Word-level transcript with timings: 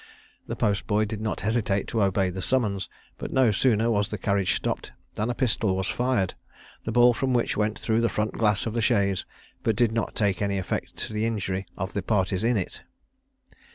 The 0.47 0.55
postboy 0.55 1.05
did 1.05 1.21
not 1.21 1.41
hesitate 1.41 1.85
to 1.89 2.01
obey 2.01 2.31
the 2.31 2.41
summons; 2.41 2.89
but 3.19 3.31
no 3.31 3.51
sooner 3.51 3.91
was 3.91 4.09
the 4.09 4.17
carriage 4.17 4.55
stopped 4.55 4.91
than 5.13 5.29
a 5.29 5.35
pistol 5.35 5.75
was 5.77 5.89
fired, 5.89 6.33
the 6.85 6.91
ball 6.91 7.13
from 7.13 7.33
which 7.35 7.55
went 7.55 7.77
through 7.77 8.01
the 8.01 8.09
front 8.09 8.31
glass 8.33 8.65
of 8.65 8.73
the 8.73 8.81
chaise, 8.81 9.27
but 9.61 9.75
did 9.75 9.91
not 9.91 10.15
take 10.15 10.41
any 10.41 10.57
effect 10.57 10.97
to 10.97 11.13
the 11.13 11.27
injury 11.27 11.67
of 11.77 11.93
the 11.93 12.01
parties 12.01 12.43
in 12.43 12.57
it. 12.57 12.81